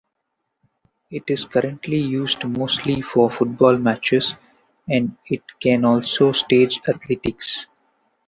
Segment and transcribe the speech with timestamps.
[1.11, 4.33] It is currently used mostly for football matches
[4.89, 7.67] and it can also stage athletics.